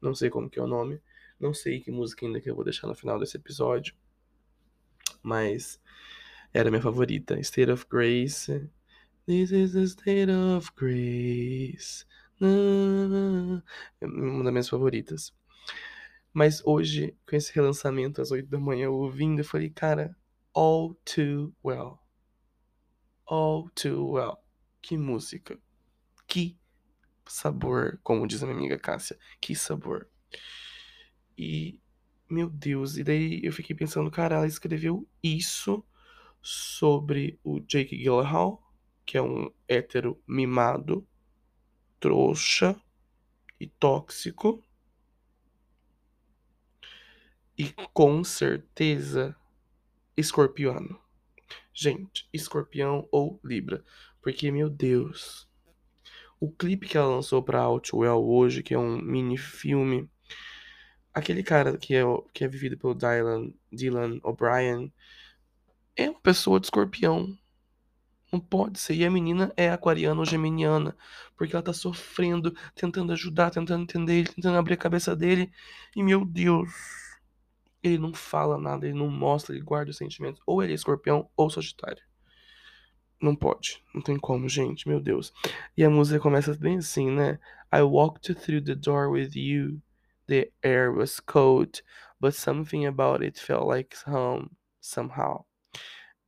Não 0.00 0.14
sei 0.14 0.30
como 0.30 0.48
que 0.48 0.58
é 0.58 0.62
o 0.62 0.66
nome. 0.66 1.00
Não 1.40 1.52
sei 1.54 1.80
que 1.80 1.90
música 1.90 2.26
ainda 2.26 2.40
que 2.40 2.50
eu 2.50 2.54
vou 2.54 2.64
deixar 2.64 2.86
no 2.86 2.94
final 2.94 3.18
desse 3.18 3.36
episódio. 3.36 3.94
Mas 5.22 5.80
era 6.52 6.70
minha 6.70 6.82
favorita. 6.82 7.38
State 7.42 7.70
of 7.70 7.86
Grace. 7.88 8.70
This 9.28 9.50
is 9.50 9.72
the 9.74 9.86
state 9.86 10.30
of 10.30 10.70
grace. 10.74 12.06
É 12.40 14.06
uma 14.06 14.42
das 14.44 14.52
minhas 14.52 14.68
favoritas. 14.70 15.34
Mas 16.32 16.62
hoje, 16.64 17.14
com 17.28 17.36
esse 17.36 17.52
relançamento 17.54 18.22
às 18.22 18.30
8 18.30 18.48
da 18.48 18.58
manhã, 18.58 18.88
ouvindo, 18.88 19.40
eu 19.40 19.44
falei, 19.44 19.68
cara, 19.68 20.16
all 20.54 20.94
too 21.04 21.54
well. 21.62 21.98
All 23.26 23.68
too 23.74 24.12
well. 24.12 24.38
Que 24.80 24.96
música. 24.96 25.58
Que 26.26 26.56
sabor, 27.26 28.00
como 28.02 28.26
diz 28.26 28.42
a 28.42 28.46
minha 28.46 28.56
amiga 28.56 28.78
Cássia. 28.78 29.18
Que 29.42 29.54
sabor. 29.54 30.08
E, 31.36 31.82
meu 32.30 32.48
Deus, 32.48 32.96
e 32.96 33.04
daí 33.04 33.40
eu 33.44 33.52
fiquei 33.52 33.76
pensando, 33.76 34.10
cara, 34.10 34.36
ela 34.36 34.46
escreveu 34.46 35.06
isso 35.22 35.84
sobre 36.48 37.38
o 37.44 37.60
Jake 37.60 37.94
Gyllenhaal, 37.94 38.62
que 39.04 39.18
é 39.18 39.22
um 39.22 39.52
hétero 39.68 40.18
mimado, 40.26 41.06
trouxa 42.00 42.74
e 43.60 43.66
tóxico. 43.66 44.64
E 47.56 47.70
com 47.92 48.24
certeza 48.24 49.36
escorpiano. 50.16 50.98
Gente, 51.74 52.26
escorpião 52.32 53.06
ou 53.12 53.38
libra. 53.44 53.84
Porque, 54.22 54.50
meu 54.50 54.70
Deus. 54.70 55.46
O 56.40 56.50
clipe 56.50 56.88
que 56.88 56.96
ela 56.96 57.14
lançou 57.14 57.42
pra 57.42 57.60
Outwell 57.60 58.24
hoje, 58.26 58.62
que 58.62 58.72
é 58.72 58.78
um 58.78 58.96
mini 59.02 59.36
filme. 59.36 60.08
Aquele 61.12 61.42
cara 61.42 61.76
que 61.76 61.94
é, 61.94 62.02
que 62.32 62.42
é 62.42 62.48
vivido 62.48 62.78
pelo 62.78 62.94
Dylan, 62.94 63.52
Dylan 63.70 64.18
O'Brien 64.22 64.90
é 65.98 66.08
uma 66.08 66.20
pessoa 66.20 66.60
de 66.60 66.66
escorpião. 66.66 67.36
Não 68.32 68.38
pode 68.38 68.78
ser. 68.78 68.94
E 68.94 69.04
a 69.04 69.10
menina 69.10 69.52
é 69.56 69.68
aquariana 69.68 70.20
ou 70.20 70.24
geminiana. 70.24 70.96
Porque 71.36 71.56
ela 71.56 71.62
tá 71.62 71.72
sofrendo, 71.72 72.54
tentando 72.74 73.12
ajudar, 73.12 73.50
tentando 73.50 73.82
entender 73.82 74.18
ele, 74.18 74.28
tentando 74.28 74.56
abrir 74.56 74.74
a 74.74 74.76
cabeça 74.76 75.16
dele. 75.16 75.50
E 75.96 76.02
meu 76.02 76.24
Deus. 76.24 76.70
Ele 77.82 77.98
não 77.98 78.12
fala 78.12 78.58
nada, 78.58 78.86
ele 78.86 78.98
não 78.98 79.08
mostra, 79.08 79.54
ele 79.54 79.64
guarda 79.64 79.90
os 79.90 79.96
sentimentos. 79.96 80.40
Ou 80.46 80.62
ele 80.62 80.72
é 80.72 80.74
escorpião 80.74 81.28
ou 81.36 81.50
sagitário. 81.50 82.02
Não 83.20 83.34
pode. 83.34 83.82
Não 83.92 84.00
tem 84.00 84.16
como, 84.16 84.48
gente. 84.48 84.86
Meu 84.86 85.00
Deus. 85.00 85.32
E 85.76 85.82
a 85.82 85.90
música 85.90 86.20
começa 86.20 86.54
bem 86.54 86.78
assim, 86.78 87.10
né? 87.10 87.40
I 87.74 87.82
walked 87.82 88.32
through 88.34 88.64
the 88.64 88.76
door 88.76 89.10
with 89.10 89.34
you. 89.34 89.82
The 90.28 90.52
air 90.62 90.92
was 90.92 91.18
cold, 91.18 91.82
but 92.20 92.34
something 92.34 92.86
about 92.86 93.24
it 93.24 93.40
felt 93.40 93.66
like 93.66 93.96
home 94.06 94.50
somehow. 94.80 95.47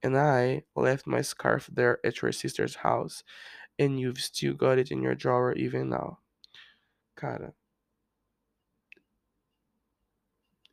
And 0.02 0.16
I 0.16 0.64
left 0.74 1.06
my 1.06 1.20
scarf 1.20 1.68
there 1.72 1.98
at 2.04 2.22
your 2.22 2.32
sister's 2.32 2.76
house, 2.76 3.22
and 3.78 4.00
you've 4.00 4.20
still 4.20 4.54
got 4.54 4.78
it 4.78 4.90
in 4.90 5.02
your 5.02 5.14
drawer 5.14 5.52
even 5.52 5.90
now. 5.90 6.18
Cara, 7.16 7.54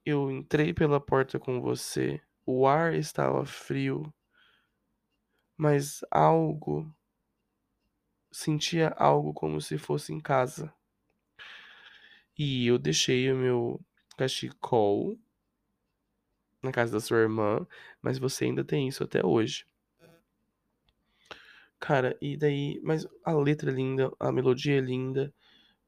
eu 0.06 0.32
entrei 0.32 0.74
pela 0.74 1.02
porta 1.02 1.38
com 1.38 1.60
você, 1.60 2.22
o 2.46 2.66
ar 2.66 2.94
estava 2.94 3.46
frio, 3.46 4.14
mas 5.58 6.02
algo. 6.10 6.90
Sentia 8.32 8.90
algo 8.98 9.34
como 9.34 9.60
se 9.60 9.78
fosse 9.78 10.14
em 10.14 10.20
casa. 10.20 10.74
E 12.38 12.68
eu 12.68 12.78
deixei 12.78 13.32
o 13.32 13.36
meu 13.36 13.82
cachecol 14.18 15.18
na 16.68 16.72
casa 16.74 16.92
da 16.92 17.00
sua 17.00 17.18
irmã, 17.18 17.66
mas 18.02 18.18
você 18.20 18.46
ainda 18.46 18.64
tem 18.64 18.88
isso 18.88 19.04
até 19.04 19.26
hoje. 19.26 19.66
Cara, 21.80 22.18
e 22.22 22.36
daí, 22.36 22.80
mas 22.84 23.08
a 23.24 23.34
letra 23.34 23.72
é 23.72 23.74
linda, 23.74 24.12
a 24.20 24.32
melodia 24.32 24.78
é 24.78 24.82
linda, 24.82 25.34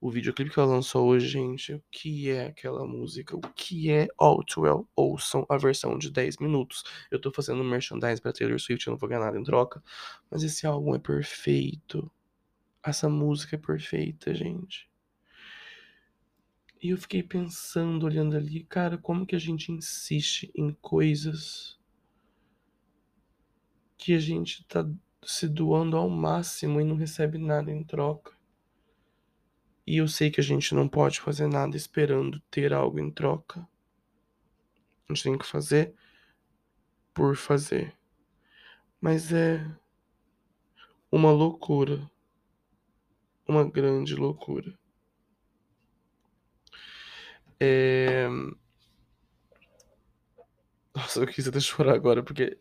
o 0.01 0.09
videoclipe 0.09 0.51
que 0.51 0.59
ela 0.59 0.69
lançou 0.69 1.09
hoje, 1.09 1.27
gente, 1.27 1.74
o 1.74 1.83
que 1.91 2.29
é 2.29 2.48
aquela 2.48 2.86
música? 2.86 3.36
O 3.36 3.41
que 3.41 3.91
é 3.91 4.07
All 4.17 4.43
Too 4.43 4.63
Well? 4.63 4.88
Ouçam 4.95 5.45
a 5.50 5.57
versão 5.57 5.98
de 5.98 6.09
10 6.09 6.38
minutos. 6.38 6.83
Eu 7.12 7.19
tô 7.19 7.31
fazendo 7.33 7.63
merchandise 7.63 8.21
pra 8.21 8.31
Taylor 8.31 8.59
Swift, 8.59 8.88
eu 8.88 8.91
não 8.91 8.98
vou 8.98 9.09
ganhar 9.09 9.21
nada 9.21 9.38
em 9.38 9.43
troca, 9.43 9.83
mas 10.31 10.43
esse 10.43 10.65
álbum 10.65 10.95
é 10.95 11.00
perfeito. 11.00 12.09
Essa 12.83 13.09
música 13.09 13.55
é 13.55 13.59
perfeita, 13.59 14.33
gente. 14.33 14.88
E 16.81 16.89
eu 16.89 16.98
fiquei 16.98 17.21
pensando, 17.21 18.05
olhando 18.05 18.38
ali, 18.38 18.63
cara, 18.63 18.98
como 18.98 19.25
que 19.25 19.36
a 19.36 19.39
gente 19.39 19.71
insiste 19.71 20.50
em 20.55 20.71
coisas 20.71 21.77
que 23.98 24.13
a 24.13 24.19
gente 24.19 24.63
tá 24.65 24.89
se 25.21 25.50
doando 25.50 25.98
ao 25.98 26.09
máximo 26.09 26.79
e 26.79 26.86
não 26.86 26.95
recebe 26.95 27.38
nada 27.38 27.69
em 27.69 27.83
troca. 27.83 28.31
E 29.86 29.98
eu 29.98 30.07
sei 30.07 30.31
que 30.31 30.39
a 30.39 30.43
gente 30.43 30.74
não 30.74 30.88
pode 30.88 31.19
fazer 31.19 31.48
nada 31.48 31.75
esperando 31.75 32.39
ter 32.50 32.71
algo 32.71 32.98
em 32.98 33.12
troca. 33.12 33.67
A 35.09 35.13
gente 35.13 35.24
tem 35.24 35.38
que 35.38 35.45
fazer 35.45 35.93
por 37.13 37.36
fazer. 37.36 37.93
Mas 39.01 39.33
é 39.33 39.69
uma 41.12 41.31
loucura. 41.31 42.09
Uma 43.45 43.67
grande 43.67 44.15
loucura. 44.15 44.77
É... 47.59 48.27
Nossa, 50.95 51.19
eu 51.19 51.27
quis 51.27 51.47
até 51.47 51.59
chorar 51.59 51.93
agora, 51.93 52.23
porque 52.23 52.57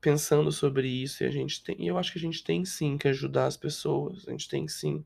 pensando 0.00 0.50
sobre 0.50 0.88
isso, 0.88 1.22
e 1.22 1.26
a 1.26 1.30
gente 1.30 1.62
tem, 1.62 1.86
eu 1.86 1.96
acho 1.96 2.12
que 2.12 2.18
a 2.18 2.20
gente 2.20 2.42
tem 2.42 2.64
sim 2.64 2.98
que 2.98 3.08
ajudar 3.08 3.46
as 3.46 3.56
pessoas, 3.56 4.26
a 4.26 4.32
gente 4.32 4.48
tem 4.48 4.66
sim 4.66 5.04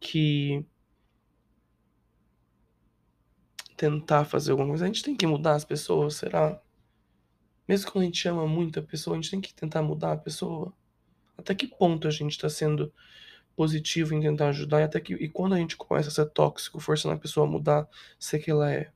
que 0.00 0.64
tentar 3.76 4.24
fazer 4.24 4.50
alguma 4.50 4.68
coisa, 4.68 4.84
a 4.84 4.88
gente 4.88 5.02
tem 5.02 5.16
que 5.16 5.26
mudar 5.26 5.54
as 5.54 5.64
pessoas, 5.64 6.16
será? 6.16 6.60
Mesmo 7.66 7.90
quando 7.90 8.02
a 8.02 8.06
gente 8.06 8.28
ama 8.28 8.46
muito 8.46 8.78
a 8.78 8.82
pessoa, 8.82 9.16
a 9.16 9.20
gente 9.20 9.30
tem 9.30 9.40
que 9.40 9.54
tentar 9.54 9.82
mudar 9.82 10.12
a 10.12 10.16
pessoa. 10.16 10.72
Até 11.36 11.54
que 11.54 11.66
ponto 11.66 12.06
a 12.06 12.10
gente 12.10 12.32
está 12.32 12.48
sendo 12.48 12.92
positivo 13.56 14.14
em 14.14 14.20
tentar 14.20 14.48
ajudar 14.48 14.80
e 14.80 14.84
até 14.84 15.00
que 15.00 15.14
e 15.14 15.28
quando 15.28 15.54
a 15.54 15.58
gente 15.58 15.76
começa 15.76 16.08
a 16.08 16.12
ser 16.12 16.26
tóxico, 16.26 16.80
forçando 16.80 17.14
a 17.14 17.18
pessoa 17.18 17.46
a 17.46 17.50
mudar, 17.50 17.88
ser 18.18 18.38
que 18.38 18.50
ela 18.50 18.70
é. 18.72 18.90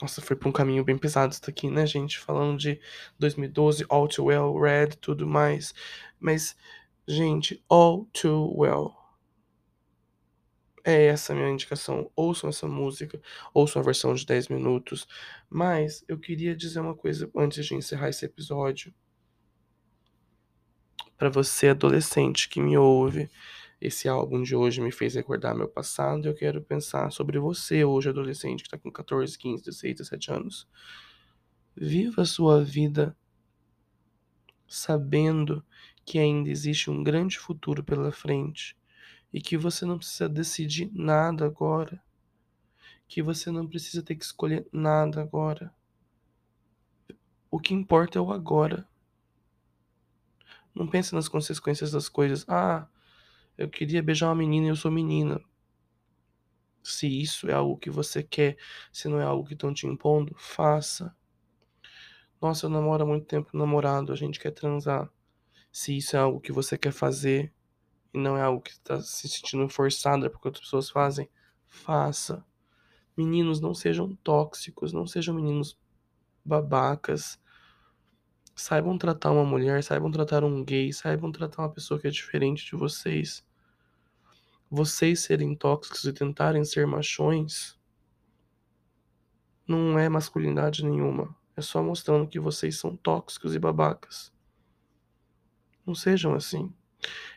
Nossa, 0.00 0.20
foi 0.20 0.36
pra 0.36 0.48
um 0.48 0.52
caminho 0.52 0.84
bem 0.84 0.96
pesado 0.96 1.32
isso 1.32 1.42
daqui, 1.42 1.68
né, 1.70 1.84
gente? 1.86 2.18
Falando 2.18 2.56
de 2.58 2.80
2012, 3.18 3.84
All 3.88 4.06
Too 4.08 4.26
Well, 4.26 4.56
Red, 4.58 4.90
tudo 5.00 5.26
mais. 5.26 5.74
Mas, 6.20 6.56
gente, 7.06 7.62
All 7.68 8.06
Too 8.12 8.56
Well. 8.56 8.94
É 10.84 11.06
essa 11.06 11.32
a 11.32 11.36
minha 11.36 11.50
indicação. 11.50 12.10
Ouçam 12.14 12.48
essa 12.48 12.66
música, 12.68 13.20
ouçam 13.52 13.82
a 13.82 13.84
versão 13.84 14.14
de 14.14 14.24
10 14.24 14.48
minutos. 14.48 15.06
Mas 15.50 16.04
eu 16.08 16.18
queria 16.18 16.54
dizer 16.56 16.80
uma 16.80 16.94
coisa 16.94 17.28
antes 17.36 17.66
de 17.66 17.74
encerrar 17.74 18.08
esse 18.08 18.24
episódio. 18.24 18.94
Para 21.18 21.28
você, 21.28 21.70
adolescente 21.70 22.48
que 22.48 22.60
me 22.60 22.78
ouve, 22.78 23.28
esse 23.80 24.08
álbum 24.08 24.40
de 24.40 24.54
hoje 24.54 24.80
me 24.80 24.92
fez 24.92 25.16
recordar 25.16 25.52
meu 25.52 25.66
passado 25.68 26.24
e 26.24 26.28
eu 26.28 26.34
quero 26.34 26.62
pensar 26.62 27.10
sobre 27.10 27.40
você 27.40 27.84
hoje, 27.84 28.08
adolescente, 28.08 28.62
que 28.62 28.70
tá 28.70 28.78
com 28.78 28.88
14, 28.88 29.36
15, 29.36 29.64
16, 29.64 29.96
17 29.96 30.30
anos. 30.30 30.68
Viva 31.76 32.22
a 32.22 32.24
sua 32.24 32.62
vida 32.62 33.16
sabendo 34.68 35.64
que 36.04 36.20
ainda 36.20 36.50
existe 36.50 36.88
um 36.88 37.02
grande 37.02 37.36
futuro 37.36 37.82
pela 37.82 38.12
frente 38.12 38.76
e 39.32 39.40
que 39.40 39.56
você 39.56 39.84
não 39.84 39.98
precisa 39.98 40.28
decidir 40.28 40.88
nada 40.94 41.44
agora. 41.44 42.00
Que 43.08 43.22
você 43.24 43.50
não 43.50 43.66
precisa 43.66 44.04
ter 44.04 44.14
que 44.14 44.24
escolher 44.24 44.68
nada 44.72 45.20
agora. 45.20 45.74
O 47.50 47.58
que 47.58 47.74
importa 47.74 48.20
é 48.20 48.22
o 48.22 48.30
agora. 48.30 48.86
Não 50.78 50.86
pense 50.86 51.12
nas 51.12 51.28
consequências 51.28 51.90
das 51.90 52.08
coisas. 52.08 52.44
Ah, 52.48 52.86
eu 53.56 53.68
queria 53.68 54.00
beijar 54.00 54.28
uma 54.28 54.36
menina 54.36 54.66
e 54.66 54.68
eu 54.68 54.76
sou 54.76 54.92
menina. 54.92 55.40
Se 56.84 57.08
isso 57.20 57.50
é 57.50 57.52
algo 57.52 57.76
que 57.76 57.90
você 57.90 58.22
quer, 58.22 58.56
se 58.92 59.08
não 59.08 59.20
é 59.20 59.24
algo 59.24 59.44
que 59.44 59.54
estão 59.54 59.74
te 59.74 59.88
impondo, 59.88 60.32
faça. 60.38 61.12
Nossa, 62.40 62.66
eu 62.66 62.70
namoro 62.70 63.02
há 63.02 63.06
muito 63.06 63.26
tempo 63.26 63.58
namorado, 63.58 64.12
a 64.12 64.16
gente 64.16 64.38
quer 64.38 64.52
transar. 64.52 65.10
Se 65.72 65.96
isso 65.96 66.14
é 66.14 66.20
algo 66.20 66.40
que 66.40 66.52
você 66.52 66.78
quer 66.78 66.92
fazer 66.92 67.52
e 68.14 68.18
não 68.18 68.36
é 68.36 68.42
algo 68.42 68.62
que 68.62 68.70
está 68.70 69.00
se 69.00 69.28
sentindo 69.28 69.68
forçada 69.68 70.30
porque 70.30 70.46
outras 70.46 70.64
pessoas 70.64 70.88
fazem, 70.88 71.28
faça. 71.66 72.46
Meninos, 73.16 73.60
não 73.60 73.74
sejam 73.74 74.14
tóxicos, 74.22 74.92
não 74.92 75.08
sejam 75.08 75.34
meninos 75.34 75.76
babacas 76.44 77.36
saibam 78.58 78.98
tratar 78.98 79.30
uma 79.30 79.44
mulher, 79.44 79.82
saibam 79.82 80.10
tratar 80.10 80.44
um 80.44 80.64
gay, 80.64 80.92
saibam 80.92 81.30
tratar 81.30 81.62
uma 81.62 81.70
pessoa 81.72 82.00
que 82.00 82.08
é 82.08 82.10
diferente 82.10 82.66
de 82.66 82.76
vocês. 82.76 83.44
Vocês 84.70 85.20
serem 85.20 85.54
tóxicos 85.54 86.04
e 86.04 86.12
tentarem 86.12 86.64
ser 86.64 86.86
machões 86.86 87.78
não 89.68 89.98
é 89.98 90.08
masculinidade 90.08 90.82
nenhuma. 90.82 91.36
É 91.54 91.60
só 91.60 91.82
mostrando 91.82 92.26
que 92.26 92.40
vocês 92.40 92.78
são 92.78 92.96
tóxicos 92.96 93.54
e 93.54 93.58
babacas. 93.58 94.32
Não 95.84 95.94
sejam 95.94 96.34
assim. 96.34 96.72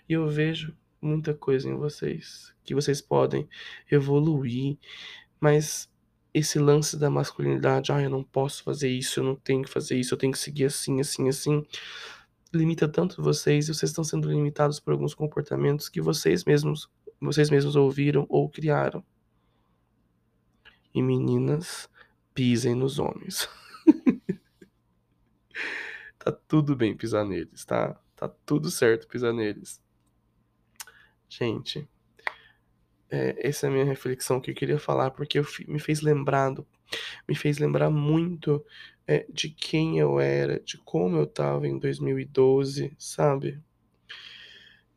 E 0.08 0.14
eu 0.14 0.30
vejo 0.30 0.76
muita 1.02 1.34
coisa 1.34 1.68
em 1.68 1.76
vocês 1.76 2.56
que 2.64 2.74
vocês 2.74 3.02
podem 3.02 3.50
evoluir, 3.92 4.78
mas 5.42 5.90
esse 6.34 6.60
lance 6.60 6.98
da 6.98 7.10
masculinidade, 7.10 7.91
ah, 7.91 8.02
eu 8.02 8.10
não 8.10 8.24
posso 8.24 8.63
fazer 8.63 8.89
isso, 8.89 9.20
eu 9.20 9.24
não 9.24 9.36
tenho 9.36 9.63
que 9.63 9.70
fazer 9.70 10.00
isso, 10.00 10.13
eu 10.13 10.17
tenho 10.17 10.32
que 10.32 10.39
seguir 10.39 10.65
assim, 10.65 11.00
assim, 11.00 11.28
assim, 11.28 11.65
limita 12.54 12.88
tanto 12.88 13.22
vocês 13.22 13.67
e 13.67 13.74
vocês 13.74 13.91
estão 13.91 14.04
sendo 14.04 14.30
limitados 14.30 14.80
por 14.80 14.91
alguns 14.91 15.13
comportamentos 15.13 15.89
que 15.89 16.02
vocês 16.02 16.46
mesmos, 16.46 16.89
vocês 17.20 17.50
mesmos 17.50 17.76
ouviram 17.76 18.26
ou 18.30 18.50
criaram. 18.50 19.04
E 20.94 21.02
meninas, 21.02 21.89
pisem 22.34 22.76
nos 22.76 23.00
homens. 23.00 23.50
tá 26.20 26.32
tudo 26.48 26.76
bem 26.76 26.96
pisar 26.96 27.26
neles, 27.26 27.65
tá? 27.65 28.00
Tá 28.15 28.30
tudo 28.46 28.70
certo 28.70 29.08
pisar 29.08 29.34
neles. 29.34 29.82
Gente, 31.30 31.88
é, 33.12 33.36
essa 33.47 33.67
é 33.67 33.69
a 33.69 33.71
minha 33.71 33.86
reflexão 33.86 34.39
que 34.39 34.52
eu 34.52 34.56
queria 34.56 34.80
falar, 34.80 35.12
porque 35.12 35.39
eu, 35.39 35.45
me 35.67 35.80
fez 35.80 36.02
lembrado, 36.02 36.65
me 37.28 37.36
fez 37.36 37.60
lembrar 37.60 37.89
muito 37.89 38.65
é, 39.06 39.26
de 39.30 39.50
quem 39.50 40.00
eu 40.00 40.19
era, 40.19 40.60
de 40.62 40.78
como 40.78 41.17
eu 41.17 41.28
tava 41.28 41.67
em 41.67 41.78
2012, 41.78 42.93
sabe? 42.97 43.62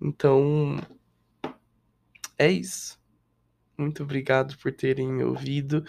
Então, 0.00 0.78
é 2.38 2.50
isso. 2.50 3.00
Muito 3.76 4.02
obrigado 4.04 4.56
por 4.58 4.72
terem 4.72 5.08
me 5.08 5.24
ouvido. 5.24 5.84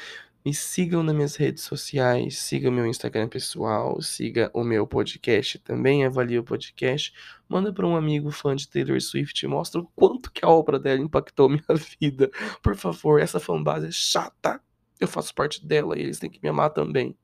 Me 0.45 0.53
sigam 0.53 1.01
nas 1.01 1.15
minhas 1.15 1.36
redes 1.36 1.63
sociais, 1.63 2.38
siga 2.38 2.69
meu 2.69 2.86
Instagram 2.86 3.27
pessoal, 3.27 3.99
siga 3.99 4.51
o 4.53 4.63
meu 4.63 4.86
podcast 4.86 5.58
também, 5.58 6.05
avalie 6.05 6.38
o 6.38 6.43
podcast, 6.43 7.12
manda 7.49 7.73
para 7.73 7.88
um 7.88 7.95
amigo 7.95 8.29
fã 8.29 8.55
de 8.55 8.69
Taylor 8.69 9.01
Swift, 9.01 9.47
mostra 9.47 9.81
o 9.81 9.88
quanto 9.95 10.31
que 10.31 10.45
a 10.45 10.47
obra 10.47 10.77
dela 10.77 11.01
impactou 11.01 11.49
minha 11.49 11.63
vida. 11.99 12.29
Por 12.62 12.75
favor, 12.75 13.19
essa 13.19 13.39
fanbase 13.39 13.88
é 13.88 13.91
chata. 13.91 14.62
Eu 14.99 15.08
faço 15.08 15.34
parte 15.34 15.65
dela 15.65 15.97
e 15.97 16.03
eles 16.03 16.19
têm 16.19 16.29
que 16.29 16.39
me 16.43 16.47
amar 16.47 16.69
também. 16.69 17.17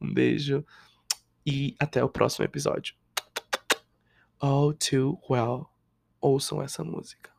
Um 0.00 0.12
beijo 0.12 0.66
e 1.46 1.76
até 1.78 2.02
o 2.02 2.08
próximo 2.08 2.44
episódio. 2.44 2.96
All 4.40 4.74
too 4.74 5.16
well. 5.30 5.68
Ouçam 6.20 6.60
essa 6.60 6.82
música. 6.82 7.31